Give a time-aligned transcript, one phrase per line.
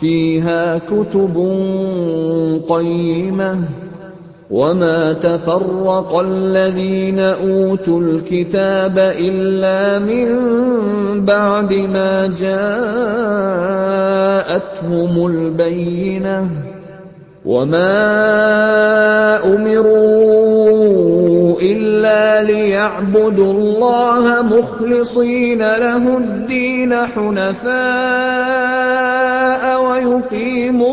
[0.00, 1.36] فِيهَا كُتُبٌ
[2.68, 3.58] قَيِّمَةٌ ۚ.
[4.50, 10.26] وَمَا تَفَرَّقَ الَّذِينَ أُوتُوا الْكِتَابَ إِلَّا مِن
[11.24, 12.86] بَعْدِ مَا جَاءَتْهُمُ
[15.26, 16.48] الْبَيِّنَةُ ۚ.
[17.44, 17.96] وَمَا
[19.56, 29.13] أُمِرُوا إِلَّا لِيَعْبُدُوا اللَّهَ مُخْلِصِينَ لَهُ الدِّينَ حُنَفَاءَ.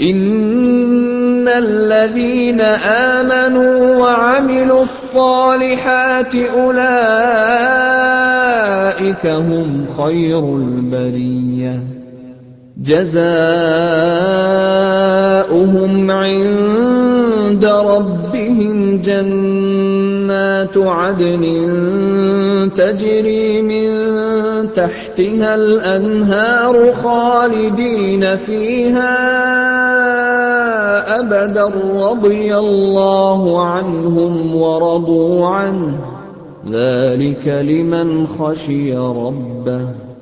[0.00, 6.86] إِنَّ الَّذِينَ آمَنُوا وَعَمِلُوا الصَّالِحَاتِ أُولَٰئِكَ
[9.26, 11.80] هُمْ خَيْرُ الْبَرِيَّةِ ۚ
[12.82, 13.30] جَزَاؤُهُمْ
[16.10, 21.44] عِندَ رَبِّهِمْ جَنَّاتُ عَدْنٍ
[22.74, 23.88] تَجْرِي مِن
[24.74, 29.14] تَحْتِهَا الْأَنْهَارُ خَالِدِينَ فِيهَا
[31.20, 31.72] أَبَدًا ۖ
[32.02, 36.00] رَّضِيَ اللَّهُ عَنْهُمْ وَرَضُوا عَنْهُ ۚ.
[36.70, 40.13] ذَٰلِكَ لِمَنْ خَشِيَ رَبَّهُ.